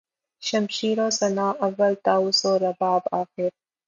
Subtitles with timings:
[0.47, 3.49] شمشیر و سناں اول طاؤس و رباب آخر